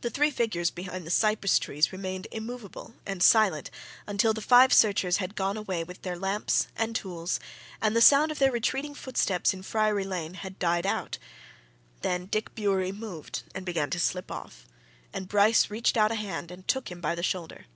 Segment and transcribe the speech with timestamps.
[0.00, 3.70] The three figures behind the cypress trees remained immovable and silent
[4.04, 7.38] until the five searchers had gone away with their lamps and tools
[7.80, 11.18] and the sound of their retreating footsteps in Friary Lane had died out.
[12.00, 14.66] Then Dick Bewery moved and began to slip off,
[15.12, 17.66] and Bryce reached out a hand and took him by the shoulder.